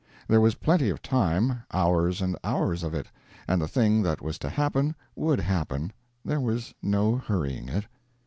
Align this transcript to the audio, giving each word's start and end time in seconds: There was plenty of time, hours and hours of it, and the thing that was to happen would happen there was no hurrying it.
There 0.27 0.41
was 0.41 0.55
plenty 0.55 0.89
of 0.89 1.03
time, 1.03 1.61
hours 1.71 2.23
and 2.23 2.35
hours 2.43 2.81
of 2.81 2.95
it, 2.95 3.05
and 3.47 3.61
the 3.61 3.67
thing 3.67 4.01
that 4.01 4.19
was 4.19 4.39
to 4.39 4.49
happen 4.49 4.95
would 5.15 5.39
happen 5.39 5.93
there 6.25 6.41
was 6.41 6.73
no 6.81 7.17
hurrying 7.17 7.69
it. 7.69 7.85